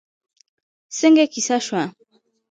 [0.97, 1.83] څنګه کېسه شوه؟